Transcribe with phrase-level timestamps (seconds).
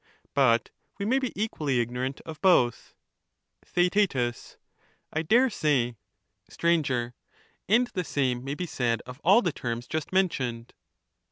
[0.33, 2.95] But we may be equally ignorant of both.
[3.63, 4.55] TheaeL
[5.13, 5.95] I dare say.
[6.49, 7.13] Sir.
[7.69, 10.73] And the same may be said of all the terms just mentioned.